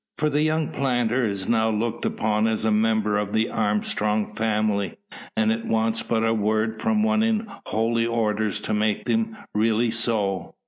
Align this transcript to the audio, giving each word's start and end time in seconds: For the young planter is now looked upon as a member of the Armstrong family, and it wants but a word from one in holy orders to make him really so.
For 0.17 0.31
the 0.31 0.41
young 0.41 0.69
planter 0.71 1.25
is 1.25 1.47
now 1.47 1.69
looked 1.69 2.05
upon 2.05 2.47
as 2.47 2.65
a 2.65 2.71
member 2.71 3.19
of 3.19 3.33
the 3.33 3.51
Armstrong 3.51 4.25
family, 4.33 4.97
and 5.37 5.51
it 5.51 5.63
wants 5.63 6.01
but 6.01 6.23
a 6.25 6.33
word 6.33 6.81
from 6.81 7.03
one 7.03 7.21
in 7.21 7.45
holy 7.67 8.07
orders 8.07 8.59
to 8.61 8.73
make 8.73 9.07
him 9.07 9.37
really 9.53 9.91
so. 9.91 10.55